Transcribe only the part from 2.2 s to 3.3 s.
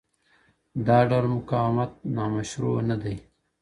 مشروع ندی